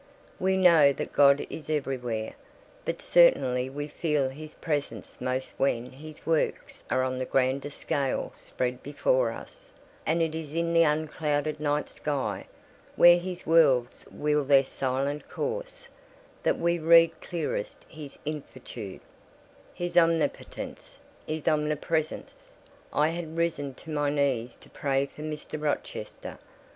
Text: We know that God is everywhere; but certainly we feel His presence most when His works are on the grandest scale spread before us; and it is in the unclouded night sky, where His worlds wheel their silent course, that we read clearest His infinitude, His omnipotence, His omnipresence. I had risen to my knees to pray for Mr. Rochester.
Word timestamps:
We 0.39 0.57
know 0.57 0.91
that 0.93 1.13
God 1.13 1.45
is 1.47 1.69
everywhere; 1.69 2.33
but 2.85 3.03
certainly 3.03 3.69
we 3.69 3.87
feel 3.87 4.29
His 4.29 4.55
presence 4.55 5.21
most 5.21 5.53
when 5.57 5.91
His 5.91 6.25
works 6.25 6.83
are 6.89 7.03
on 7.03 7.19
the 7.19 7.25
grandest 7.25 7.77
scale 7.81 8.31
spread 8.33 8.81
before 8.81 9.31
us; 9.31 9.69
and 10.03 10.19
it 10.19 10.33
is 10.33 10.55
in 10.55 10.73
the 10.73 10.81
unclouded 10.81 11.59
night 11.59 11.87
sky, 11.87 12.47
where 12.95 13.19
His 13.19 13.45
worlds 13.45 14.05
wheel 14.05 14.43
their 14.43 14.63
silent 14.63 15.29
course, 15.29 15.87
that 16.41 16.57
we 16.57 16.79
read 16.79 17.21
clearest 17.21 17.85
His 17.87 18.17
infinitude, 18.25 19.01
His 19.71 19.95
omnipotence, 19.95 20.97
His 21.27 21.47
omnipresence. 21.47 22.49
I 22.91 23.09
had 23.09 23.37
risen 23.37 23.75
to 23.75 23.91
my 23.91 24.09
knees 24.09 24.55
to 24.61 24.69
pray 24.71 25.05
for 25.05 25.21
Mr. 25.21 25.61
Rochester. 25.61 26.39